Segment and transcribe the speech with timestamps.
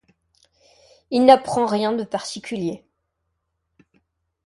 [1.11, 2.83] Il n'apprend rien de particulier.